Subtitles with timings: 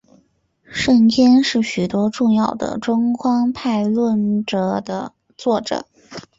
[0.65, 5.85] 圣天是许多重要的中观派论着的作者。